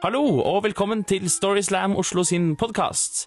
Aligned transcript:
Hallo, 0.00 0.22
og 0.40 0.62
velkommen 0.64 1.02
til 1.04 1.26
Storyslam 1.28 1.92
Oslo 2.00 2.22
sin 2.24 2.54
podkast. 2.56 3.26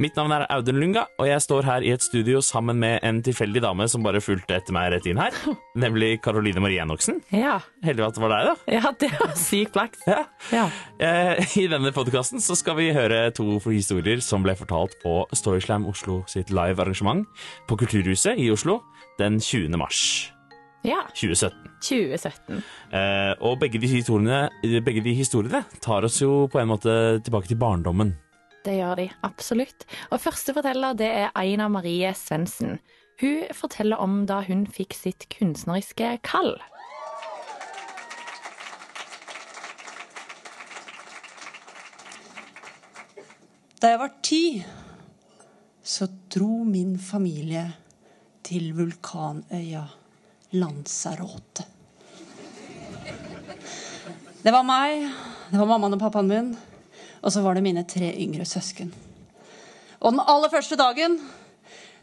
Mitt 0.00 0.16
navn 0.16 0.32
er 0.32 0.46
Audun 0.54 0.78
Lunga, 0.80 1.02
og 1.20 1.28
jeg 1.28 1.42
står 1.44 1.66
her 1.68 1.84
i 1.84 1.90
et 1.92 2.00
studio 2.00 2.40
sammen 2.40 2.80
med 2.80 3.04
en 3.04 3.18
tilfeldig 3.22 3.60
dame 3.60 3.84
som 3.92 4.00
bare 4.06 4.22
fulgte 4.24 4.56
etter 4.56 4.72
meg 4.72 4.88
rett 4.94 5.04
inn 5.10 5.20
her, 5.20 5.36
nemlig 5.84 6.22
Karoline 6.24 6.64
Marie 6.64 6.80
Enoksen. 6.80 7.20
Ja. 7.28 7.58
Heldig 7.84 8.06
at 8.08 8.16
det 8.16 8.24
var 8.24 8.32
deg, 8.32 8.48
da. 8.48 8.56
ja, 8.78 8.94
det 9.04 9.12
var 9.20 9.36
sykt 9.36 9.76
flaks. 9.76 10.00
Ja. 10.08 10.22
Ja. 10.54 10.64
Eh, 10.96 11.44
I 11.60 11.68
denne 11.68 11.92
podkasten 11.92 12.40
skal 12.40 12.80
vi 12.80 12.88
høre 12.96 13.26
to 13.36 13.60
historier 13.68 14.24
som 14.24 14.46
ble 14.46 14.56
fortalt 14.56 14.96
på 15.04 15.26
Storyslam 15.36 15.84
Oslo 15.92 16.22
sitt 16.30 16.48
live 16.48 16.80
arrangement 16.80 17.28
på 17.68 17.76
Kulturhuset 17.84 18.40
i 18.40 18.48
Oslo 18.54 18.80
den 19.20 19.36
20. 19.44 19.76
mars 19.76 20.33
ja. 20.84 21.00
2017. 21.12 21.70
2017. 21.84 22.60
Eh, 22.92 23.32
og 23.44 23.58
begge 23.60 23.80
de, 23.80 23.88
historiene, 23.88 24.48
begge 24.84 25.02
de 25.04 25.14
historiene 25.16 25.64
tar 25.84 26.06
oss 26.06 26.20
jo 26.22 26.44
på 26.52 26.60
en 26.60 26.70
måte 26.70 26.94
tilbake 27.24 27.50
til 27.50 27.60
barndommen. 27.60 28.14
Det 28.64 28.78
gjør 28.78 29.00
de, 29.02 29.08
absolutt. 29.26 29.84
Og 30.10 30.20
første 30.24 30.54
forteller 30.56 30.96
det 30.96 31.08
er 31.08 31.32
Aina 31.36 31.68
Marie 31.68 32.12
Svendsen. 32.16 32.78
Hun 33.20 33.44
forteller 33.54 34.00
om 34.00 34.24
da 34.28 34.40
hun 34.46 34.64
fikk 34.66 34.96
sitt 34.96 35.28
kunstneriske 35.32 36.16
kall. 36.26 36.56
Da 43.82 43.92
jeg 43.92 44.00
var 44.00 44.14
ti, 44.24 44.44
så 45.84 46.08
dro 46.32 46.62
min 46.64 46.96
familie 46.96 47.66
til 48.44 48.72
vulkanøya 48.78 49.84
Lanzarote. 50.54 51.66
Det 54.44 54.52
var 54.52 54.66
meg, 54.66 55.06
det 55.50 55.58
var 55.58 55.68
mammaen 55.70 55.96
og 55.96 56.02
pappaen 56.02 56.28
min, 56.28 56.50
og 57.24 57.32
så 57.32 57.40
var 57.44 57.56
det 57.56 57.64
mine 57.64 57.82
tre 57.88 58.10
yngre 58.20 58.44
søsken. 58.46 58.92
Og 60.04 60.12
den 60.12 60.20
aller 60.20 60.52
første 60.52 60.76
dagen 60.76 61.16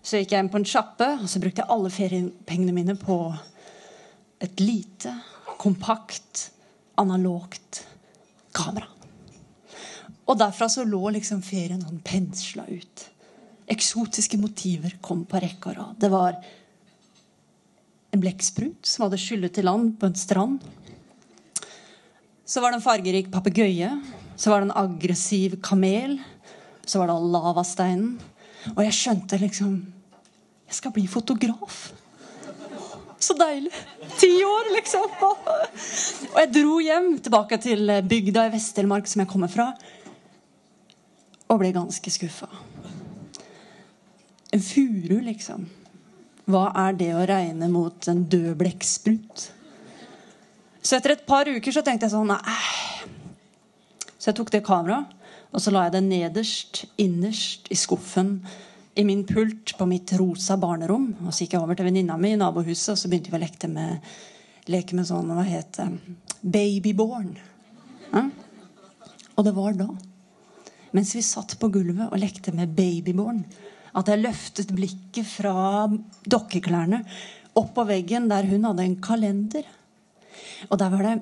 så 0.02 0.18
gikk 0.18 0.34
jeg 0.34 0.42
inn 0.42 0.50
på 0.50 0.58
en 0.58 0.66
sjappe, 0.66 1.08
og 1.22 1.30
så 1.30 1.42
brukte 1.42 1.62
jeg 1.62 1.70
alle 1.70 1.92
feriepengene 1.94 2.74
mine 2.74 2.96
på 2.98 3.20
et 4.42 4.64
lite, 4.64 5.14
kompakt, 5.62 6.48
analogt 6.98 7.84
kamera. 8.58 8.90
Og 10.26 10.40
derfra 10.40 10.68
så 10.72 10.84
lå 10.88 11.12
liksom 11.14 11.44
ferien 11.46 11.84
sånn 11.84 12.02
pensla 12.06 12.66
ut. 12.66 13.06
Eksotiske 13.72 14.40
motiver 14.42 14.98
kom 15.04 15.28
på 15.30 15.40
rekke 15.44 15.72
og 15.72 15.78
rad. 15.78 15.96
Det 16.02 16.10
var 16.12 16.42
en 18.22 18.28
blekksprut 18.28 18.86
som 18.86 19.08
hadde 19.08 19.20
skyllet 19.20 19.54
til 19.56 19.66
land 19.66 19.96
på 19.98 20.06
en 20.06 20.18
strand. 20.18 20.62
Så 22.46 22.62
var 22.62 22.72
det 22.72 22.78
en 22.82 22.86
fargerik 22.86 23.32
papegøye. 23.34 23.90
Så 24.36 24.52
var 24.52 24.62
det 24.62 24.70
en 24.70 24.78
aggressiv 24.84 25.58
kamel. 25.64 26.20
Så 26.86 27.00
var 27.00 27.10
det 27.10 27.18
lavasteinen. 27.34 28.20
Og 28.76 28.84
jeg 28.86 28.94
skjønte 28.94 29.42
liksom 29.42 29.82
Jeg 30.68 30.78
skal 30.78 30.94
bli 30.96 31.08
fotograf. 31.08 31.92
Så 33.20 33.34
deilig. 33.36 33.74
Ti 34.18 34.30
år, 34.46 34.70
liksom. 34.76 35.10
Og 36.32 36.38
jeg 36.40 36.52
dro 36.56 36.78
hjem, 36.80 37.10
tilbake 37.20 37.58
til 37.60 37.92
bygda 38.08 38.46
i 38.48 38.54
Vest-Telemark, 38.54 39.10
som 39.10 39.22
jeg 39.22 39.30
kommer 39.30 39.52
fra, 39.52 39.68
og 41.52 41.60
ble 41.60 41.74
ganske 41.76 42.14
skuffa. 42.16 42.48
En 44.56 44.64
furu, 44.64 45.20
liksom. 45.28 45.68
Hva 46.50 46.70
er 46.88 46.96
det 46.98 47.12
å 47.14 47.26
regne 47.28 47.70
mot 47.72 48.08
en 48.10 48.24
død 48.30 48.54
blekksprut? 48.60 49.48
Så 50.82 50.98
etter 50.98 51.14
et 51.14 51.26
par 51.28 51.50
uker 51.50 51.74
så 51.74 51.84
tenkte 51.86 52.08
jeg 52.08 52.16
sånn 52.16 52.32
Nei. 52.32 53.12
Så 54.18 54.30
jeg 54.30 54.38
tok 54.38 54.52
det 54.54 54.66
kameraet, 54.66 55.10
og 55.52 55.62
så 55.62 55.74
la 55.74 55.88
jeg 55.88 55.96
det 55.96 56.04
nederst, 56.06 56.84
innerst 57.02 57.70
i 57.74 57.78
skuffen 57.78 58.36
i 58.94 59.06
min 59.08 59.24
pult 59.28 59.74
på 59.78 59.88
mitt 59.90 60.14
rosa 60.20 60.58
barnerom. 60.62 61.08
Og 61.26 61.34
så 61.34 61.44
gikk 61.44 61.56
jeg 61.56 61.64
over 61.64 61.78
til 61.78 61.88
venninna 61.88 62.18
mi 62.22 62.34
i 62.36 62.40
nabohuset, 62.40 62.94
og 62.94 63.00
så 63.02 63.10
begynte 63.10 63.34
vi 63.34 63.40
å 63.40 63.42
leke 63.42 63.70
med, 63.72 64.12
leke 64.72 64.98
med 64.98 65.10
sånn 65.10 65.32
Hva 65.34 65.46
het 65.48 65.80
det? 65.80 65.90
Babyborn. 66.42 67.34
Ja? 68.12 68.26
Og 69.38 69.48
det 69.48 69.54
var 69.56 69.76
da, 69.78 69.88
mens 70.94 71.14
vi 71.16 71.24
satt 71.26 71.56
på 71.60 71.70
gulvet 71.72 72.12
og 72.12 72.20
lekte 72.22 72.54
med 72.56 72.74
babyborn, 72.78 73.42
at 73.98 74.08
jeg 74.08 74.22
løftet 74.22 74.74
blikket 74.76 75.28
fra 75.28 75.88
dokkeklærne 76.24 77.02
opp 77.60 77.74
på 77.76 77.86
veggen 77.90 78.30
der 78.32 78.48
hun 78.48 78.68
hadde 78.70 78.86
en 78.86 79.00
kalender. 79.04 79.66
Og 80.70 80.80
der 80.80 80.94
var 80.94 81.08
det 81.08 81.16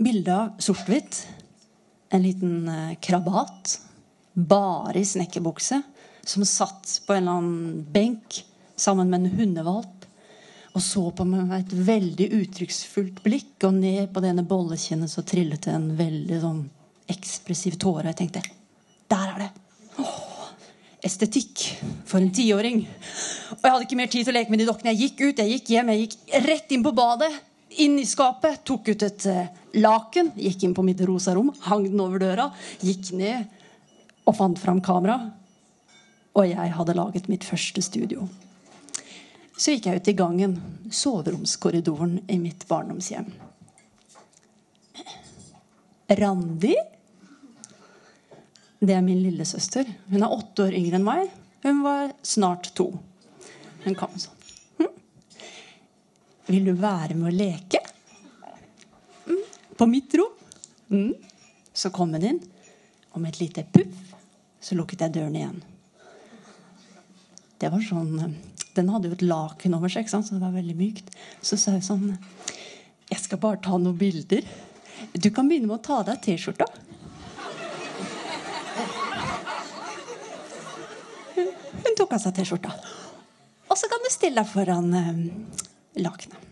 bilde 0.00 0.32
av 0.32 0.62
sort-hvitt. 0.62 1.24
En 2.14 2.24
liten 2.24 2.68
eh, 2.70 2.94
krabat. 3.02 3.76
Bare 4.32 5.00
i 5.00 5.04
snekkerbukse. 5.04 5.82
Som 6.26 6.46
satt 6.48 7.00
på 7.06 7.14
en 7.14 7.22
eller 7.22 7.40
annen 7.40 7.84
benk 7.92 8.40
sammen 8.76 9.10
med 9.10 9.24
en 9.24 9.38
hundevalp. 9.40 10.06
Og 10.76 10.84
så 10.84 11.06
på 11.16 11.24
meg 11.24 11.46
med 11.48 11.62
et 11.62 11.76
veldig 11.88 12.30
uttrykksfullt 12.40 13.22
blikk. 13.24 13.54
Og 13.68 13.76
ned 13.80 14.10
på 14.12 14.24
det 14.24 14.32
ene 14.32 14.46
bollekinnet 14.48 15.12
så 15.12 15.24
trillet 15.26 15.68
det 15.68 15.76
en 15.76 15.92
veldig 15.98 16.40
sånn 16.42 16.64
ekspressiv 17.12 17.78
tåre. 17.80 18.10
Jeg 18.10 18.22
tenkte 18.24 18.44
Der 19.06 19.30
er 19.34 19.38
det! 19.44 19.52
Estetikk 21.06 21.62
for 22.08 22.18
en 22.18 22.32
tiåring. 22.34 22.80
Og 23.54 23.62
jeg 23.62 23.72
hadde 23.72 23.86
ikke 23.86 23.98
mer 23.98 24.10
tid 24.10 24.24
til 24.26 24.32
å 24.32 24.36
leke 24.38 24.52
med 24.52 24.62
de 24.62 24.66
dokkene. 24.68 24.94
Jeg 24.94 25.12
gikk 25.12 25.22
ut, 25.22 25.42
jeg 25.42 25.52
gikk 25.52 25.70
hjem, 25.76 25.92
jeg 25.92 26.06
gikk 26.06 26.16
rett 26.46 26.74
inn 26.74 26.86
på 26.86 26.94
badet. 26.96 27.30
Inn 27.82 27.98
i 28.00 28.06
skapet, 28.08 28.62
tok 28.66 28.88
ut 28.90 29.04
et 29.04 29.26
uh, 29.30 29.44
laken, 29.76 30.32
gikk 30.40 30.64
inn 30.66 30.74
på 30.74 30.84
mitt 30.86 31.02
rosa 31.06 31.34
rom, 31.36 31.50
hang 31.66 31.84
den 31.90 32.00
over 32.00 32.22
døra, 32.22 32.46
gikk 32.80 33.10
ned 33.18 33.44
og 34.26 34.36
fant 34.38 34.58
fram 34.58 34.80
kamera. 34.82 35.18
Og 36.36 36.48
jeg 36.48 36.74
hadde 36.78 36.96
laget 36.96 37.28
mitt 37.32 37.46
første 37.46 37.84
studio. 37.84 38.26
Så 39.56 39.74
gikk 39.74 39.88
jeg 39.90 40.00
ut 40.00 40.10
i 40.10 40.16
gangen, 40.16 40.56
soveromskorridoren 40.92 42.18
i 42.32 42.40
mitt 42.40 42.66
barndomshjem. 42.68 43.28
Randi 46.16 46.74
det 48.80 48.94
er 48.94 49.04
min 49.04 49.22
lillesøster. 49.24 49.88
Hun 50.10 50.22
er 50.22 50.32
åtte 50.32 50.66
år 50.66 50.76
yngre 50.76 50.98
enn 50.98 51.06
meg. 51.06 51.30
Hun 51.64 51.82
var 51.84 52.12
snart 52.26 52.70
to. 52.76 52.90
Hun 53.86 53.96
kom 53.98 54.16
sånn. 54.20 54.50
Hm? 54.80 54.90
Vil 56.50 56.68
du 56.68 56.74
være 56.78 57.16
med 57.16 57.30
å 57.30 57.36
leke? 57.36 57.80
Mm. 59.26 59.40
På 59.78 59.88
mitt 59.90 60.14
rom? 60.18 60.34
Mm. 60.92 61.14
Så 61.76 61.90
kom 61.94 62.12
hun 62.14 62.24
inn, 62.24 62.42
og 63.12 63.22
med 63.22 63.34
et 63.34 63.40
lite 63.46 63.64
puff 63.72 64.12
så 64.66 64.74
lukket 64.74 65.04
jeg 65.04 65.14
døren 65.14 65.36
igjen. 65.38 65.58
Det 67.56 67.70
var 67.72 67.82
sånn 67.84 68.36
Den 68.76 68.90
hadde 68.92 69.08
jo 69.08 69.16
et 69.16 69.22
laken 69.24 69.76
over 69.78 69.88
seg, 69.88 70.08
så 70.10 70.20
det 70.26 70.42
var 70.42 70.52
veldig 70.52 70.74
mykt. 70.76 71.12
Så 71.40 71.56
sa 71.56 71.72
hun 71.72 71.84
sånn 71.84 72.08
Jeg 73.08 73.22
skal 73.22 73.40
bare 73.40 73.62
ta 73.64 73.78
noen 73.78 73.96
bilder. 73.96 74.42
Du 75.14 75.30
kan 75.30 75.48
begynne 75.48 75.70
med 75.70 75.78
å 75.78 75.84
ta 75.86 76.00
av 76.02 76.10
deg 76.10 76.20
T-skjorta. 76.24 76.66
Hun 81.96 82.02
tok 82.04 82.12
av 82.12 82.20
seg 82.20 82.34
T-skjorta. 82.36 82.74
Og 83.72 83.78
så 83.80 83.88
kan 83.88 84.02
du 84.04 84.10
stille 84.12 84.36
deg 84.36 84.48
foran 84.50 84.90
eh, 84.98 85.20
lakenet. 86.04 86.42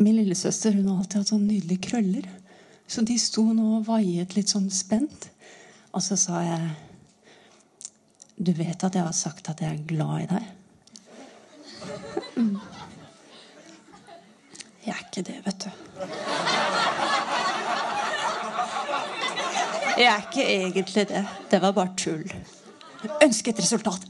Min 0.00 0.16
lillesøster 0.16 0.72
hun 0.72 0.86
har 0.88 1.02
alltid 1.02 1.18
hatt 1.20 1.32
sånn 1.34 1.44
nydelige 1.44 1.84
krøller. 1.84 2.30
Så 2.88 3.04
de 3.04 3.18
sto 3.20 3.44
nå 3.52 3.66
og 3.76 3.84
vaiet 3.90 4.32
litt 4.38 4.48
sånn 4.54 4.70
spent. 4.72 5.26
Og 5.92 6.00
så 6.00 6.16
sa 6.16 6.40
jeg 6.46 6.70
Du 8.40 8.54
vet 8.56 8.88
at 8.88 8.96
jeg 8.96 9.04
har 9.04 9.12
sagt 9.12 9.52
at 9.52 9.60
jeg 9.60 9.76
er 9.76 9.84
glad 9.92 10.22
i 10.22 10.30
deg? 10.32 10.48
Mm. 12.40 12.56
Jeg 14.86 14.96
er 14.96 15.04
ikke 15.04 15.26
det, 15.28 15.38
vet 15.44 15.68
du. 15.68 15.70
Jeg 20.00 20.08
er 20.08 20.24
ikke 20.24 20.50
egentlig 20.56 21.08
det. 21.12 21.24
Det 21.52 21.64
var 21.68 21.76
bare 21.76 21.96
tull. 22.00 22.24
Ønske 23.22 23.50
et 23.50 23.58
resultat. 23.62 24.04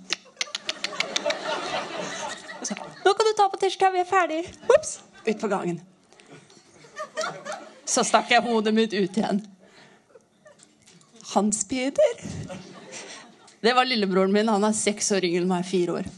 Så, 2.62 2.77
Nå 2.77 3.15
kan 3.15 3.27
du 3.29 3.33
ta 3.37 3.49
på 3.49 3.61
tirsdag, 3.62 3.94
vi 3.94 4.03
er 4.03 4.09
ferdig. 4.09 4.43
Ops, 4.73 4.99
ut 5.27 5.41
på 5.41 5.50
gangen. 5.50 5.81
Så 7.89 8.05
stakk 8.06 8.31
jeg 8.33 8.44
hodet 8.44 8.73
mitt 8.77 8.94
ut 8.94 9.19
igjen. 9.19 9.43
Hans 11.33 11.65
Peder. 11.69 12.23
Det 13.62 13.73
var 13.77 13.89
lillebroren 13.89 14.33
min. 14.35 14.49
Han 14.49 14.65
er 14.67 14.77
seks 14.77 15.12
år 15.17 15.25
yngre 15.25 15.45
enn 15.45 15.50
meg. 15.50 15.67
Fire 15.69 16.00
år. 16.00 16.09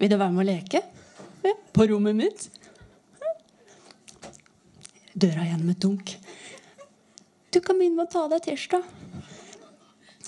Vil 0.00 0.10
du 0.12 0.16
være 0.16 0.34
med 0.34 0.44
å 0.44 0.48
leke? 0.50 0.82
Ja, 1.44 1.54
på 1.76 1.86
rommet 1.88 2.16
mitt? 2.18 2.48
Døra 5.14 5.44
igjen 5.46 5.64
med 5.66 5.80
dunk. 5.82 6.14
Du 7.50 7.60
kan 7.64 7.78
begynne 7.78 7.98
med 7.98 8.08
å 8.08 8.12
ta 8.12 8.24
av 8.24 8.34
deg 8.34 8.44
T-skjorta. 8.46 8.80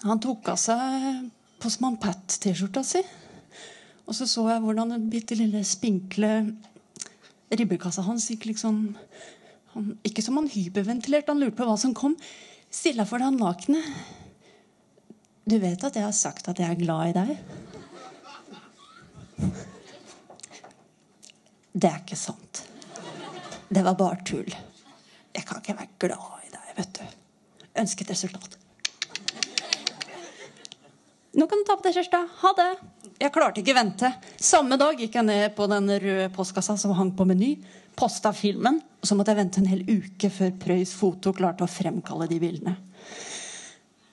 Han 0.02 0.20
tok 0.22 0.48
av 0.50 0.58
seg 0.58 1.30
Postmann 1.62 1.98
Pat-T-skjorta 2.02 2.82
si. 2.86 3.02
Og 4.08 4.16
så 4.18 4.26
så 4.26 4.48
jeg 4.50 4.62
hvordan 4.64 4.96
den 4.96 5.10
bitte 5.12 5.36
lille 5.38 5.62
spinkle 5.66 6.32
ribbekassa 7.52 8.02
hans 8.06 8.26
gikk 8.32 8.48
liksom 8.50 8.96
Han, 9.72 9.94
ikke 10.04 10.20
som 10.20 10.36
han 10.36 10.50
hyperventilerte, 10.52 11.32
han 11.32 11.38
lurte 11.40 11.56
på 11.56 11.64
hva 11.64 11.78
som 11.80 11.94
kom. 11.96 12.12
Stilla 12.68 13.06
for 13.08 13.22
deg 13.24 13.38
nakne. 13.38 13.80
Du 15.48 15.54
vet 15.62 15.80
at 15.88 15.96
jeg 15.96 16.04
har 16.04 16.12
sagt 16.12 16.50
at 16.52 16.60
jeg 16.60 16.68
er 16.68 16.82
glad 16.82 17.08
i 17.08 17.14
deg? 17.16 17.30
Det 21.72 21.88
er 21.88 22.02
ikke 22.02 22.20
sant. 22.20 22.66
Det 23.72 23.80
var 23.80 23.96
bare 23.96 24.20
tull. 24.28 24.52
Jeg 25.32 25.48
kan 25.48 25.64
ikke 25.64 25.78
være 25.78 25.96
glad 26.04 26.44
i 26.44 26.52
deg, 26.52 26.74
vet 26.82 27.00
du. 27.00 27.16
Ønsket 27.80 28.12
resultat. 28.12 28.61
Nå 31.32 31.46
kan 31.48 31.62
du 31.62 31.64
ta 31.64 31.78
på 31.80 31.86
deg, 31.86 31.94
Kjersti. 31.96 32.18
Ha 32.42 32.50
det. 32.58 32.70
Jeg 33.22 33.32
klarte 33.32 33.62
ikke 33.62 33.74
vente. 33.76 34.10
Samme 34.42 34.76
dag 34.80 34.98
gikk 35.00 35.14
jeg 35.16 35.24
ned 35.24 35.54
på 35.56 35.64
den 35.70 35.88
røde 35.88 36.26
postkassa 36.34 36.74
som 36.80 36.92
hang 36.98 37.12
på 37.16 37.24
Meny. 37.28 37.54
Posta 37.96 38.32
filmen. 38.36 38.80
Og 39.00 39.08
så 39.08 39.16
måtte 39.16 39.32
jeg 39.32 39.40
vente 39.40 39.62
en 39.62 39.70
hel 39.70 39.84
uke 39.88 40.28
før 40.32 40.52
Prøys 40.60 40.92
Foto 40.96 41.32
klarte 41.36 41.64
å 41.64 41.70
fremkalle 41.70 42.28
de 42.30 42.40
bildene. 42.42 42.74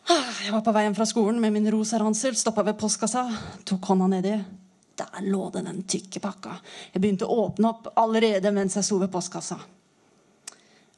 Ah, 0.10 0.32
Jeg 0.46 0.54
var 0.56 0.64
på 0.66 0.72
vei 0.74 0.86
hjem 0.88 0.96
fra 0.98 1.06
skolen 1.06 1.38
med 1.44 1.54
min 1.54 1.68
rosa 1.70 2.00
ransel, 2.02 2.34
stoppa 2.40 2.64
ved 2.66 2.80
postkassa, 2.80 3.28
tok 3.70 3.92
hånda 3.92 4.08
nedi. 4.10 4.32
Der 5.00 5.28
lå 5.28 5.44
det 5.54 5.62
den 5.68 5.84
tykke 5.88 6.20
pakka. 6.24 6.56
Jeg 6.96 7.04
begynte 7.04 7.28
å 7.28 7.44
åpne 7.46 7.70
opp 7.70 7.92
allerede 8.00 8.50
mens 8.56 8.80
jeg 8.80 8.88
sto 8.88 8.98
ved 9.04 9.12
postkassa. 9.14 9.60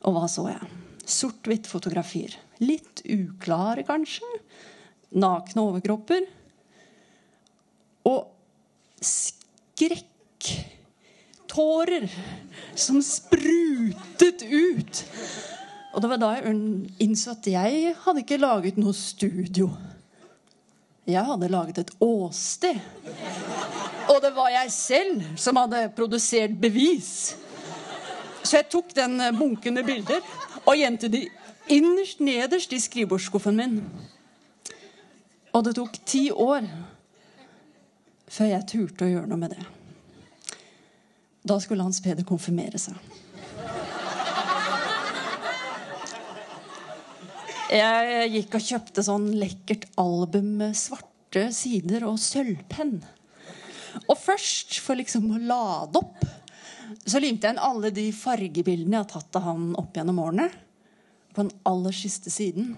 Og 0.07 0.15
hva 0.15 0.29
så 0.31 0.47
jeg? 0.49 0.69
Sort-hvitt 1.05 1.67
fotografier. 1.69 2.37
Litt 2.63 3.03
uklare, 3.09 3.83
kanskje. 3.85 4.29
Nakne 5.11 5.65
overkropper. 5.67 6.27
Og 8.07 8.27
skrekk. 9.01 10.07
Tårer 11.51 12.07
som 12.79 13.01
sprutet 13.03 14.45
ut. 14.47 15.01
Og 15.91 15.99
det 15.99 16.09
var 16.13 16.21
da 16.21 16.29
jeg 16.37 16.53
innså 17.03 17.33
at 17.35 17.49
jeg 17.51 17.95
hadde 18.05 18.23
ikke 18.23 18.39
laget 18.39 18.79
noe 18.79 18.95
studio. 18.95 19.67
Jeg 21.09 21.25
hadde 21.27 21.49
laget 21.51 21.81
et 21.81 21.91
åsted. 21.99 22.79
Og 24.07 24.21
det 24.23 24.31
var 24.35 24.51
jeg 24.53 24.71
selv 24.71 25.25
som 25.35 25.59
hadde 25.59 25.89
produsert 25.97 26.55
bevis. 26.61 27.35
Så 28.43 28.61
jeg 28.61 28.69
tok 28.71 28.95
den 28.95 29.19
bunken 29.37 29.75
med 29.75 29.85
bilder 29.85 30.23
og 30.63 30.77
gjemte 30.77 31.09
de 31.11 31.25
innerst 31.71 32.23
nederst 32.23 32.73
i 32.73 32.79
skrivebordsskuffen 32.79 33.57
min. 33.57 33.77
Og 35.51 35.65
det 35.67 35.75
tok 35.75 35.97
ti 36.07 36.29
år 36.31 36.67
før 38.31 38.51
jeg 38.53 38.67
turte 38.69 39.07
å 39.07 39.11
gjøre 39.11 39.27
noe 39.27 39.41
med 39.41 39.55
det. 39.55 39.63
Da 41.43 41.57
skulle 41.59 41.83
Hans 41.83 41.99
Peder 42.03 42.23
konfirmere 42.27 42.79
seg. 42.79 42.95
Jeg 47.71 48.31
gikk 48.33 48.55
og 48.57 48.65
kjøpte 48.67 49.03
sånn 49.07 49.29
lekkert 49.39 49.87
album 49.99 50.57
med 50.59 50.75
svarte 50.75 51.47
sider 51.55 52.03
og 52.07 52.19
sølvpenn. 52.19 52.97
Og 54.07 54.15
først, 54.19 54.77
for 54.83 54.99
liksom 54.99 55.29
å 55.31 55.39
lade 55.39 55.99
opp, 55.99 56.25
så 57.07 57.19
limte 57.23 57.47
jeg 57.47 57.55
inn 57.55 57.63
alle 57.63 57.91
de 57.95 58.09
fargebildene 58.15 58.97
jeg 58.97 59.05
har 59.05 59.11
tatt 59.11 59.39
av 59.39 59.47
han 59.47 59.69
opp 59.79 59.95
gjennom 59.95 60.19
årene. 60.19 60.49
På 61.31 61.45
den 61.45 61.53
aller 61.67 61.95
siste 61.95 62.31
siden 62.31 62.75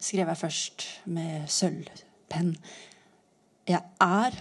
skrev 0.00 0.30
jeg 0.32 0.40
først 0.40 0.86
med 1.12 1.48
sølvpenn 1.50 2.54
Jeg 3.68 3.82
er 4.00 4.40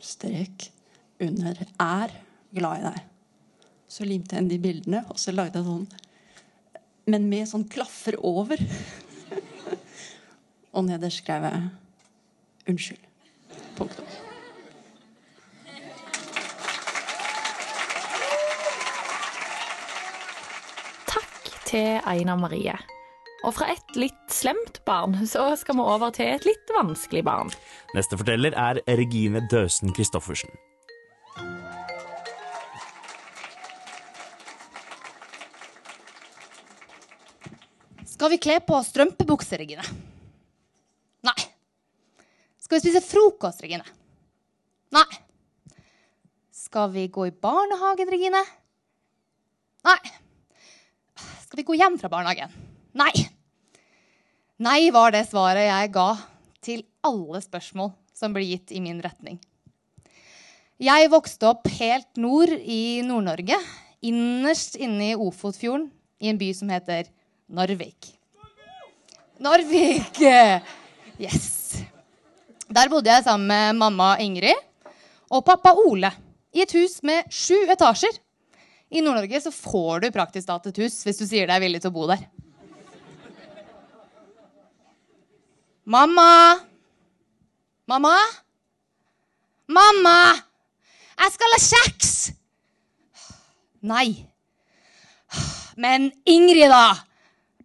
strek 0.00 0.70
under 1.20 1.64
er 1.80 2.12
glad 2.54 2.80
i 2.80 2.84
deg. 2.88 3.00
Så 3.90 4.06
limte 4.06 4.36
jeg 4.36 4.44
inn 4.44 4.52
de 4.52 4.60
bildene, 4.62 5.02
og 5.10 5.18
så 5.18 5.34
lagde 5.34 5.58
jeg 5.58 5.66
sånn 5.66 5.88
men 7.10 7.26
med 7.30 7.48
sånn 7.48 7.66
klaffer 7.70 8.16
over. 8.26 8.60
og 10.74 10.84
nederst 10.86 11.24
skrev 11.24 11.46
jeg 11.48 11.62
'unnskyld'. 12.70 13.06
Punktum. 13.76 14.06
Takk 21.10 21.52
til 21.66 22.00
Aina 22.04 22.36
Marie. 22.36 22.78
Og 23.40 23.54
fra 23.56 23.70
et 23.72 23.94
litt 23.96 24.32
slemt 24.32 24.82
barn, 24.84 25.14
så 25.26 25.46
skal 25.56 25.78
vi 25.78 25.84
over 25.84 26.12
til 26.12 26.28
et 26.28 26.44
litt 26.44 26.72
vanskelig 26.76 27.22
barn. 27.24 27.52
Neste 27.96 28.18
forteller 28.20 28.52
er 28.52 28.82
Regine 29.00 29.40
Døsen 29.48 29.94
Christoffersen. 29.96 30.52
Skal 38.04 38.34
vi 38.34 38.36
kle 38.36 38.58
på 38.60 38.76
strømpebukse, 38.84 39.56
strømpebukser, 39.56 39.62
Regine? 39.62 39.84
Nei. 41.24 41.38
Skal 42.60 42.76
vi 42.76 42.82
spise 42.84 43.00
frokost, 43.00 43.62
Regine? 43.64 43.86
Nei. 44.92 45.06
Skal 46.52 46.92
vi 46.92 47.06
gå 47.08 47.30
i 47.30 47.32
barnehagen, 47.32 48.12
Regine? 48.12 48.44
Nei. 49.88 49.96
Skal 51.46 51.62
vi 51.62 51.64
gå 51.70 51.80
hjem 51.80 51.96
fra 52.02 52.12
barnehagen? 52.12 52.52
Nei. 52.96 53.12
Nei 54.60 54.90
var 54.92 55.14
det 55.14 55.26
svaret 55.28 55.68
jeg 55.68 55.92
ga 55.94 56.08
til 56.64 56.82
alle 57.06 57.40
spørsmål 57.44 57.92
som 58.16 58.34
ble 58.34 58.44
gitt 58.44 58.74
i 58.74 58.82
min 58.84 58.98
retning. 59.04 59.38
Jeg 60.80 61.10
vokste 61.12 61.48
opp 61.50 61.68
helt 61.76 62.08
nord 62.20 62.52
i 62.56 63.00
Nord-Norge, 63.04 63.56
innerst 64.00 64.78
inne 64.80 65.10
i 65.12 65.16
Ofotfjorden, 65.16 65.90
i 66.20 66.30
en 66.32 66.40
by 66.40 66.50
som 66.56 66.72
heter 66.72 67.08
Narvik. 67.52 68.10
Narvik! 69.40 70.20
Yes. 71.20 71.84
Der 72.70 72.88
bodde 72.92 73.12
jeg 73.12 73.26
sammen 73.26 73.48
med 73.48 73.78
mamma 73.80 74.14
Ingrid 74.24 74.56
og 75.30 75.44
pappa 75.44 75.72
Ole 75.76 76.10
i 76.56 76.64
et 76.64 76.72
hus 76.76 77.00
med 77.06 77.28
sju 77.32 77.56
etasjer. 77.70 78.16
I 78.90 79.02
Nord-Norge 79.04 79.40
så 79.44 79.52
får 79.54 80.04
du 80.04 80.12
praktisk 80.14 80.48
talt 80.48 80.68
et 80.70 80.80
hus 80.82 80.96
hvis 81.06 81.20
du 81.20 81.26
sier 81.28 81.48
deg 81.50 81.62
villig 81.62 81.82
til 81.84 81.92
å 81.92 81.96
bo 81.96 82.08
der. 82.10 82.24
Mamma! 85.90 86.54
Mamma? 87.90 88.14
Mamma! 89.66 90.18
Jeg 91.18 91.32
skal 91.34 91.54
ha 91.54 91.56
kjeks! 91.64 92.10
Nei. 93.90 94.12
Men 95.74 96.12
Ingrid, 96.30 96.70
da! 96.70 96.94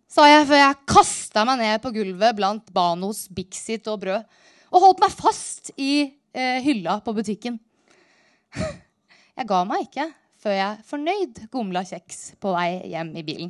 sa 0.10 0.26
jeg 0.26 0.48
før 0.50 0.58
jeg 0.58 0.80
kasta 0.90 1.44
meg 1.46 1.60
ned 1.60 1.84
på 1.84 1.92
gulvet 1.94 2.38
blant 2.38 2.72
Banos, 2.74 3.28
Bixit 3.30 3.86
og 3.92 4.00
brød 4.08 4.24
og 4.72 4.82
holdt 4.88 5.04
meg 5.04 5.14
fast 5.14 5.70
i 5.78 6.08
eh, 6.34 6.58
hylla 6.66 6.96
på 7.06 7.14
butikken. 7.14 7.60
Jeg 9.36 9.50
ga 9.52 9.60
meg 9.68 9.84
ikke 9.84 10.08
før 10.40 10.54
jeg 10.56 10.84
fornøyd 10.88 11.40
gomla 11.52 11.82
kjeks 11.84 12.38
på 12.40 12.54
vei 12.56 12.70
hjem 12.88 13.10
i 13.20 13.24
bilen. 13.28 13.50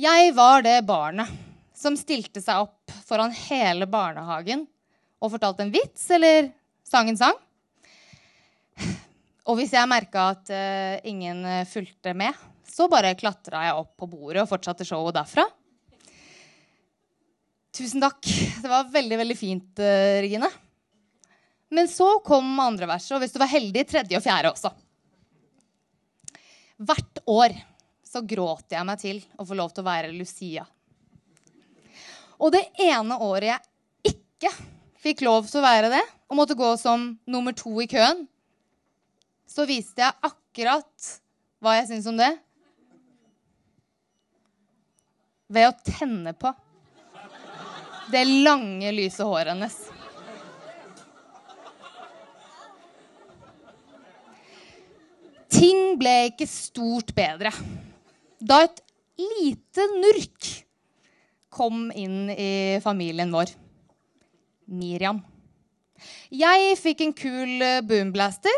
Jeg 0.00 0.32
var 0.32 0.64
det 0.64 0.78
barnet 0.88 1.49
som 1.80 1.96
stilte 1.96 2.42
seg 2.44 2.66
opp 2.66 2.92
foran 3.08 3.32
hele 3.48 3.88
barnehagen 3.90 4.66
og 5.20 5.32
fortalte 5.32 5.64
en 5.64 5.72
vits 5.72 6.04
eller 6.12 6.50
sang 6.86 7.08
en 7.10 7.18
sang. 7.20 7.38
Og 9.48 9.56
hvis 9.58 9.72
jeg 9.74 9.88
merka 9.88 10.30
at 10.34 10.50
uh, 10.52 10.96
ingen 11.08 11.40
eh, 11.48 11.66
fulgte 11.68 12.12
med, 12.14 12.36
så 12.68 12.86
bare 12.92 13.16
klatra 13.18 13.64
jeg 13.66 13.78
opp 13.80 13.94
på 13.98 14.08
bordet 14.10 14.44
og 14.44 14.50
fortsatte 14.50 14.86
showet 14.86 15.16
derfra. 15.16 15.46
Tusen 17.74 18.02
takk. 18.04 18.20
Det 18.60 18.70
var 18.70 18.92
veldig, 18.92 19.16
veldig 19.24 19.38
fint, 19.38 19.80
uh, 19.80 20.20
Regine. 20.22 20.50
Men 21.70 21.88
så 21.90 22.18
kom 22.26 22.46
andre 22.62 22.88
verset, 22.90 23.14
og 23.16 23.24
hvis 23.24 23.34
du 23.34 23.40
var 23.42 23.50
heldig, 23.50 23.86
tredje 23.88 24.18
og 24.18 24.24
fjerde 24.24 24.52
også. 24.52 24.72
Hvert 26.80 27.20
år 27.30 27.56
så 28.06 28.22
gråter 28.26 28.78
jeg 28.78 28.88
meg 28.88 29.02
til 29.02 29.20
å 29.38 29.46
få 29.46 29.58
lov 29.58 29.74
til 29.74 29.84
å 29.84 29.90
være 29.90 30.14
Lucia. 30.14 30.64
Og 32.40 32.54
det 32.54 32.62
ene 32.80 33.18
året 33.20 33.50
jeg 33.50 34.14
ikke 34.14 34.52
fikk 35.00 35.24
lov 35.26 35.48
til 35.48 35.60
å 35.60 35.64
være 35.64 35.90
det, 35.92 36.02
og 36.30 36.38
måtte 36.38 36.56
gå 36.56 36.70
som 36.80 37.12
nummer 37.28 37.56
to 37.56 37.72
i 37.82 37.88
køen, 37.90 38.24
så 39.48 39.66
viste 39.68 40.00
jeg 40.00 40.16
akkurat 40.24 41.10
hva 41.60 41.76
jeg 41.76 41.90
syns 41.90 42.08
om 42.08 42.20
det. 42.20 42.30
Ved 45.50 45.68
å 45.68 45.76
tenne 45.84 46.32
på 46.38 46.52
det 48.10 48.22
lange, 48.26 48.92
lyse 48.94 49.24
håret 49.26 49.52
hennes. 49.52 49.76
Ting 55.50 55.98
ble 56.00 56.14
ikke 56.30 56.46
stort 56.48 57.12
bedre 57.16 57.52
da 58.40 58.62
et 58.64 58.78
lite 59.20 59.84
nurk 59.98 60.46
kom 61.50 61.90
inn 61.92 62.30
i 62.30 62.78
familien 62.82 63.32
vår. 63.34 63.52
Miriam. 64.70 65.20
Jeg 66.32 66.76
fikk 66.80 67.02
en 67.04 67.14
kul 67.16 67.64
boomblaster 67.84 68.54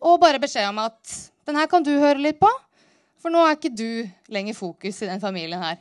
og 0.00 0.20
bare 0.22 0.40
beskjed 0.42 0.70
om 0.70 0.80
at 0.82 1.18
Den 1.46 1.56
her 1.58 1.66
kan 1.66 1.82
du 1.82 1.90
høre 1.98 2.20
litt 2.22 2.38
på. 2.38 2.48
For 3.18 3.32
nå 3.32 3.40
er 3.42 3.56
ikke 3.56 3.72
du 3.74 4.06
lenger 4.30 4.54
fokus 4.54 5.00
i 5.02 5.08
den 5.08 5.20
familien 5.20 5.60
her. 5.60 5.80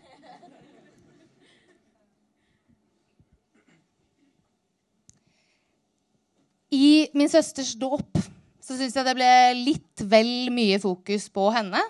I 6.73 7.09
min 7.13 7.29
søsters 7.29 7.75
dåp 7.77 8.17
så 8.61 8.75
syns 8.77 8.97
jeg 8.97 9.05
det 9.07 9.15
ble 9.17 9.29
litt 9.57 10.03
vel 10.09 10.49
mye 10.53 10.77
fokus 10.81 11.29
på 11.33 11.47
henne. 11.53 11.81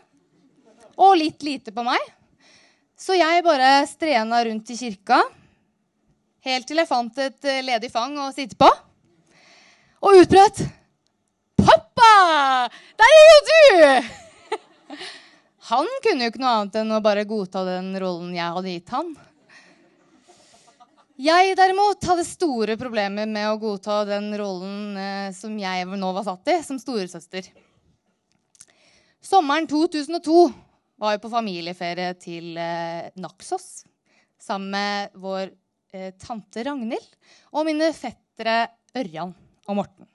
Og 0.99 1.17
litt 1.19 1.43
lite 1.43 1.73
på 1.75 1.83
meg. 1.87 2.03
Så 2.99 3.15
jeg 3.15 3.43
bare 3.45 3.85
strena 3.87 4.41
rundt 4.43 4.69
i 4.73 4.75
kirka 4.75 5.21
helt 6.43 6.67
til 6.67 6.81
jeg 6.81 6.89
fant 6.89 7.21
et 7.23 7.47
eh, 7.47 7.61
ledig 7.63 7.87
fang 7.93 8.17
å 8.19 8.27
sitte 8.35 8.57
på. 8.59 8.67
Og 10.03 10.19
utbrøt 10.19 10.59
Pappa! 11.59 12.11
Der 12.99 13.15
er 13.15 13.23
jo 13.29 13.39
du! 13.47 14.11
Han 15.71 15.89
kunne 16.03 16.27
jo 16.27 16.33
ikke 16.33 16.43
noe 16.43 16.53
annet 16.57 16.77
enn 16.81 16.93
å 16.95 17.01
bare 17.03 17.27
godta 17.29 17.63
den 17.67 17.91
rollen 18.01 18.31
jeg 18.35 18.55
hadde 18.55 18.71
gitt 18.73 18.93
han. 18.95 19.11
Jeg 21.19 21.51
derimot 21.59 22.07
hadde 22.09 22.23
store 22.25 22.77
problemer 22.79 23.27
med 23.29 23.45
å 23.51 23.59
godta 23.61 24.01
den 24.07 24.31
rollen 24.39 24.97
eh, 24.97 25.27
som 25.35 25.53
jeg 25.59 25.85
nå 25.87 26.13
var 26.15 26.25
satt 26.25 26.51
i, 26.51 26.57
som 26.65 26.79
storesøster. 26.81 27.51
Sommeren 29.23 29.67
2002 29.69 30.49
var 30.99 31.15
jo 31.15 31.23
på 31.23 31.31
familieferie 31.31 32.11
til 32.19 32.57
eh, 32.59 33.07
Naxos 33.19 33.85
sammen 34.39 34.71
med 34.73 35.17
vår 35.19 35.47
eh, 35.95 36.11
tante 36.19 36.63
Ragnhild 36.67 37.09
og 37.55 37.67
mine 37.67 37.91
fettere 37.95 38.61
Ørjan 38.99 39.31
og 39.69 39.77
Morten. 39.79 40.07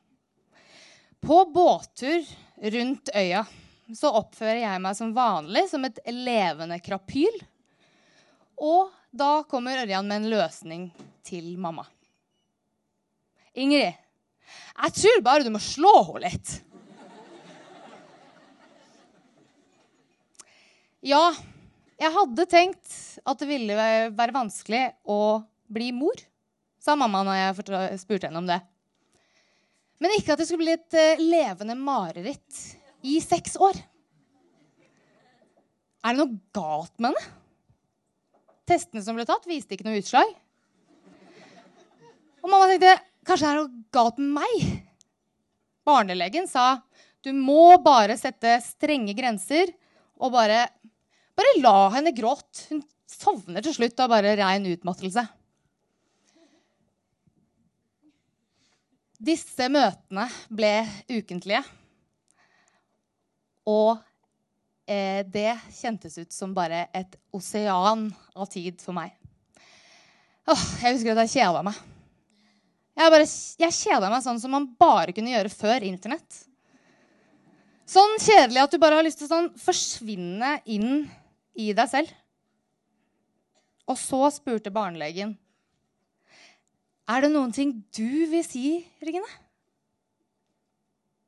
På 1.24 1.44
båttur 1.48 2.20
rundt 2.74 3.12
øya 3.16 3.44
så 3.96 4.12
oppfører 4.16 4.62
jeg 4.62 4.82
meg 4.84 4.96
som 4.96 5.16
vanlig 5.16 5.66
som 5.70 5.84
et 5.88 6.00
levende 6.12 6.78
krapyl. 6.84 7.36
Og 8.60 8.92
da 9.12 9.44
kommer 9.48 9.82
Ørjan 9.84 10.08
med 10.08 10.22
en 10.22 10.30
løsning 10.32 10.86
til 11.24 11.54
mamma. 11.60 11.86
Ingrid, 13.54 13.94
jeg 13.94 14.96
tror 15.00 15.20
bare 15.24 15.46
du 15.46 15.52
må 15.54 15.62
slå 15.62 15.94
henne 16.10 16.28
litt. 16.28 16.56
Ja, 21.04 21.34
jeg 22.00 22.14
hadde 22.14 22.46
tenkt 22.49 22.94
at 23.28 23.40
det 23.42 23.49
ville 23.49 23.75
være 23.76 24.32
vanskelig 24.32 24.87
å 25.04 25.42
bli 25.68 25.90
mor, 25.92 26.16
sa 26.80 26.94
mamma 26.96 27.20
når 27.26 27.37
jeg 27.37 27.99
spurte 28.00 28.30
henne 28.30 28.40
om 28.40 28.49
det. 28.49 28.56
Men 30.00 30.14
ikke 30.16 30.32
at 30.32 30.40
det 30.40 30.46
skulle 30.49 30.64
bli 30.64 30.75
et 30.75 30.96
eh, 30.96 31.20
levende 31.20 31.76
mareritt 31.76 32.62
i 33.04 33.18
seks 33.20 33.58
år. 33.61 33.76
Er 36.04 36.16
det 36.16 36.20
noe 36.20 36.40
galt 36.56 36.96
med 36.96 37.12
henne? 37.12 37.37
Testene 38.64 39.04
som 39.04 39.16
ble 39.16 39.28
tatt, 39.28 39.44
viste 39.49 39.76
ikke 39.76 39.84
noe 39.84 40.00
utslag. 40.00 40.32
Og 42.40 42.49
mamma 42.49 42.68
tenkte 42.73 42.96
kanskje 43.28 43.44
det 43.44 43.52
er 43.52 43.61
noe 43.61 43.84
galt 43.92 44.20
med 44.20 44.34
meg. 44.40 44.66
Barnelegen 45.84 46.49
sa 46.49 46.78
du 47.25 47.32
må 47.37 47.76
bare 47.84 48.16
sette 48.20 48.56
strenge 48.64 49.12
grenser 49.16 49.73
og 50.20 50.32
bare, 50.32 50.66
bare 51.38 51.56
la 51.60 51.78
henne 51.96 52.14
gråte. 52.16 52.68
Hun 52.70 52.82
sovner 53.10 53.64
til 53.64 53.74
slutt 53.76 54.00
av 54.02 54.12
bare 54.12 54.36
rein 54.38 54.66
utmattelse. 54.70 55.24
Disse 59.24 59.68
møtene 59.72 60.26
ble 60.52 60.72
ukentlige. 61.08 61.62
Og 63.70 63.96
eh, 64.84 65.24
det 65.24 65.54
kjentes 65.72 66.18
ut 66.18 66.34
som 66.34 66.52
bare 66.56 66.86
et 66.92 67.16
osean 67.32 68.10
av 68.34 68.50
tid 68.52 68.82
for 68.84 68.96
meg. 68.96 69.14
Åh, 70.44 70.64
jeg 70.82 70.98
husker 70.98 71.14
at 71.14 71.24
jeg 71.24 71.38
kjeda 71.38 71.62
meg. 71.64 71.76
Jeg, 72.94 73.10
bare, 73.10 73.26
jeg 73.64 73.74
kjeda 73.74 74.10
meg 74.12 74.22
sånn 74.22 74.42
som 74.42 74.52
man 74.54 74.68
bare 74.78 75.14
kunne 75.16 75.32
gjøre 75.32 75.50
før 75.50 75.86
Internett. 75.88 76.44
Sånn 77.88 78.14
kjedelig 78.20 78.62
at 78.62 78.74
du 78.74 78.80
bare 78.80 78.98
har 78.98 79.06
lyst 79.06 79.18
til 79.20 79.28
å 79.28 79.32
sånn 79.32 79.48
forsvinne 79.60 80.58
inn 80.72 81.06
i 81.54 81.70
deg 81.76 81.90
selv. 81.90 82.11
Og 83.90 83.99
så 84.00 84.28
spurte 84.32 84.73
barnelegen 84.75 85.37
er 87.04 87.20
det 87.20 87.34
noen 87.34 87.50
ting 87.52 87.75
du 87.92 88.25
vil 88.30 88.40
si, 88.46 88.78
Regine? 89.04 89.28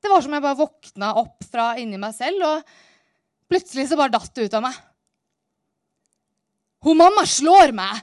Det 0.01 0.09
var 0.09 0.23
som 0.25 0.33
jeg 0.33 0.45
bare 0.45 0.57
våkna 0.57 1.11
opp 1.21 1.45
fra 1.45 1.75
inni 1.77 1.99
meg 2.01 2.15
selv, 2.17 2.41
og 2.41 3.51
plutselig 3.51 3.85
så 3.91 3.99
bare 4.01 4.15
datt 4.15 4.31
det 4.33 4.47
ut 4.47 4.57
av 4.57 4.65
meg. 4.65 4.79
Hun 6.87 6.97
mamma 6.97 7.27
slår 7.29 7.75
meg! 7.77 8.01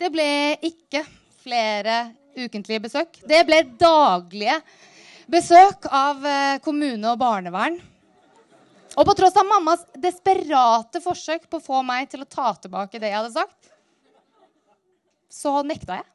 Det 0.00 0.08
ble 0.10 0.30
ikke 0.64 1.04
flere 1.44 1.98
ukentlige 2.40 2.86
besøk. 2.88 3.20
Det 3.28 3.44
ble 3.46 3.60
daglige 3.76 4.56
besøk 4.62 4.91
av 5.32 6.26
eh, 6.26 6.58
kommune 6.60 7.08
og 7.08 7.18
barnevern. 7.20 7.78
Og 8.92 9.06
på 9.08 9.14
tross 9.16 9.36
av 9.40 9.46
mammas 9.48 9.86
desperate 9.96 11.00
forsøk 11.00 11.46
på 11.48 11.56
å 11.56 11.64
få 11.64 11.80
meg 11.86 12.10
til 12.12 12.20
å 12.20 12.28
ta 12.28 12.50
tilbake 12.60 13.00
det 13.00 13.08
jeg 13.08 13.16
hadde 13.16 13.32
sagt, 13.32 13.70
så 15.32 15.62
nekta 15.64 16.02
jeg. 16.02 16.08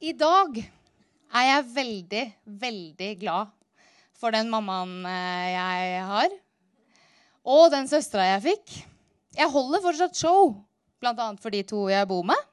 I 0.00 0.12
dag 0.16 0.60
er 0.60 1.44
jeg 1.44 1.72
veldig, 1.74 2.24
veldig 2.60 3.10
glad 3.20 3.50
for 4.16 4.36
den 4.36 4.52
mammaen 4.52 5.06
eh, 5.08 5.50
jeg 5.56 6.06
har, 6.12 6.40
og 7.48 7.70
den 7.72 7.88
søstera 7.88 8.34
jeg 8.34 8.48
fikk. 8.50 8.80
Jeg 9.40 9.52
holder 9.52 9.88
fortsatt 9.88 10.20
show, 10.20 10.58
bl.a. 11.00 11.28
for 11.40 11.54
de 11.54 11.62
to 11.66 11.86
jeg 11.90 12.08
bor 12.10 12.24
med. 12.26 12.48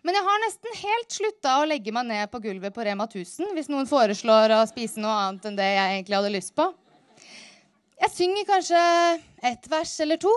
Men 0.00 0.16
jeg 0.16 0.24
har 0.24 0.40
nesten 0.44 0.78
helt 0.80 1.12
slutta 1.12 1.56
å 1.60 1.66
legge 1.68 1.92
meg 1.92 2.06
ned 2.08 2.30
på 2.32 2.40
gulvet 2.40 2.72
på 2.72 2.84
Rema 2.86 3.04
1000 3.04 3.52
hvis 3.56 3.68
noen 3.72 3.88
foreslår 3.88 4.54
å 4.56 4.62
spise 4.68 5.00
noe 5.02 5.16
annet 5.26 5.50
enn 5.50 5.58
det 5.58 5.66
jeg 5.68 5.96
egentlig 5.96 6.16
hadde 6.16 6.32
lyst 6.32 6.54
på. 6.56 6.70
Jeg 8.00 8.14
synger 8.14 8.48
kanskje 8.48 8.84
ett 9.50 9.68
vers 9.68 9.92
eller 10.00 10.20
to, 10.20 10.32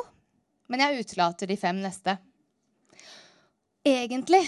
men 0.67 0.83
jeg 0.83 1.05
utelater 1.05 1.47
de 1.47 1.55
fem 1.59 1.79
neste. 1.79 2.17
Egentlig 3.87 4.41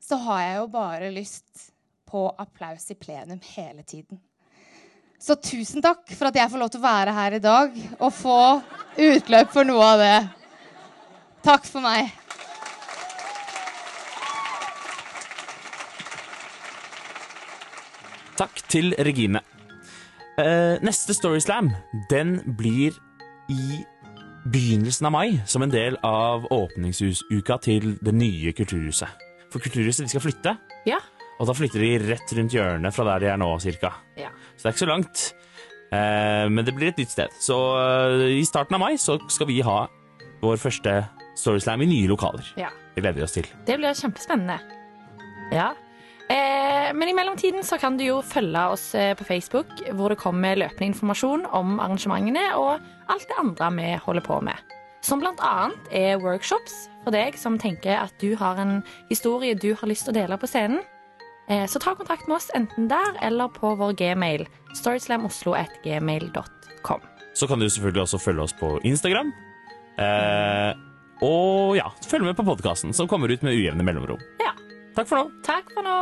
så 0.00 0.16
har 0.24 0.40
jeg 0.46 0.56
jo 0.62 0.70
bare 0.72 1.12
lyst 1.12 1.68
på 2.08 2.24
applaus 2.40 2.88
i 2.92 2.96
plenum 2.96 3.40
hele 3.52 3.84
tiden. 3.84 4.20
Så 5.20 5.36
tusen 5.36 5.84
takk 5.84 6.08
for 6.14 6.30
at 6.30 6.36
jeg 6.38 6.48
får 6.48 6.60
lov 6.62 6.72
til 6.72 6.80
å 6.80 6.86
være 6.86 7.12
her 7.12 7.36
i 7.36 7.42
dag 7.42 7.78
og 7.98 8.12
få 8.14 8.40
utløp 8.96 9.52
for 9.52 9.68
noe 9.68 9.92
av 9.92 10.00
det. 10.00 10.18
Takk 11.42 11.64
for 11.66 11.80
meg. 11.80 12.10
Takk 18.38 18.60
til 18.70 18.92
Regine. 19.02 19.40
Eh, 20.38 20.76
neste 20.86 21.14
Storyslam 21.16 21.72
den 22.10 22.36
blir 22.58 22.94
i 23.50 23.80
begynnelsen 24.48 25.08
av 25.08 25.12
mai 25.16 25.40
som 25.50 25.64
en 25.66 25.72
del 25.72 25.96
av 26.06 26.46
åpningsuka 26.54 27.56
til 27.64 27.96
det 28.04 28.14
nye 28.14 28.52
kulturhuset. 28.54 29.08
For 29.50 29.58
Kulturhuset 29.64 30.04
de 30.06 30.12
skal 30.12 30.20
flytte, 30.22 30.56
Ja. 30.86 30.98
og 31.40 31.46
da 31.46 31.52
flytter 31.54 31.80
de 31.80 31.98
rett 32.12 32.32
rundt 32.36 32.52
hjørnet 32.52 32.94
fra 32.94 33.04
der 33.04 33.18
de 33.18 33.26
er 33.32 33.36
nå, 33.36 33.58
cirka. 33.60 33.92
ja. 34.16 34.28
Så 34.56 34.62
det 34.62 34.66
er 34.66 34.72
ikke 34.72 34.86
så 34.86 34.86
langt. 34.86 35.34
Eh, 35.90 36.48
men 36.48 36.64
det 36.64 36.74
blir 36.74 36.88
et 36.88 36.98
nytt 36.98 37.10
sted. 37.10 37.28
Så 37.40 37.56
eh, 37.78 38.38
i 38.40 38.44
starten 38.44 38.74
av 38.74 38.80
mai 38.80 38.96
så 38.96 39.18
skal 39.30 39.46
vi 39.46 39.60
ha 39.62 39.86
vår 40.42 40.56
første 40.56 41.08
Storyslam 41.38 41.82
i 41.82 41.86
nye 41.90 42.08
lokaler. 42.10 42.44
ja. 42.58 42.68
Det 42.94 43.00
gleder 43.04 43.18
vi 43.20 43.22
oss 43.22 43.32
til. 43.36 43.46
Det 43.66 43.76
blir 43.78 43.94
kjempespennende. 43.94 44.58
Ja. 45.54 45.68
Eh, 46.28 46.94
men 46.94 47.08
i 47.08 47.14
mellomtiden 47.14 47.64
så 47.64 47.78
kan 47.78 47.96
du 47.96 48.04
jo 48.04 48.22
følge 48.26 48.66
oss 48.74 48.94
eh, 48.98 49.14
på 49.16 49.24
Facebook, 49.24 49.66
hvor 49.94 50.08
det 50.10 50.18
kommer 50.18 50.56
løpende 50.58 50.86
informasjon 50.90 51.46
om 51.46 51.78
arrangementene 51.80 52.56
og 52.58 52.80
alt 53.08 53.28
det 53.30 53.36
andre 53.38 53.70
vi 53.76 53.94
holder 54.02 54.20
på 54.26 54.40
med. 54.44 54.54
Som 55.00 55.22
annet 55.22 55.78
er 55.94 56.18
workshops 56.20 56.88
for 57.04 57.10
deg 57.14 57.38
som 57.38 57.58
tenker 57.58 57.96
at 58.02 58.12
du 58.20 58.34
har 58.36 58.56
en 58.58 58.82
historie 59.08 59.54
du 59.54 59.74
har 59.78 59.88
lyst 59.88 60.04
til 60.04 60.12
å 60.12 60.18
dele 60.18 60.36
på 60.42 60.46
scenen. 60.50 60.80
Eh, 61.48 61.66
så 61.70 61.78
ta 61.80 61.94
kontakt 61.94 62.26
med 62.28 62.36
oss 62.36 62.50
enten 62.58 62.88
der 62.90 63.14
eller 63.22 63.48
på 63.48 63.74
vår 63.78 63.92
gmail 63.96 64.46
storyslamoslo.gmail.com. 64.74 67.00
Så 67.34 67.46
kan 67.46 67.58
du 67.62 67.68
selvfølgelig 67.70 68.02
også 68.02 68.18
følge 68.18 68.42
oss 68.42 68.52
på 68.58 68.80
Instagram. 68.84 69.32
Eh, 69.98 70.74
og 71.24 71.76
ja, 71.78 71.88
følg 72.06 72.28
med 72.28 72.36
på 72.38 72.46
podkasten 72.46 72.94
som 72.96 73.08
kommer 73.10 73.32
ut 73.32 73.42
med 73.46 73.58
ujevne 73.58 73.86
mellomrom. 73.86 74.22
Ja. 74.42 74.54
Takk 74.98 75.10
for 75.10 75.20
nå. 75.20 75.30
Takk 75.46 75.72
for 75.74 75.86
nå. 75.86 75.98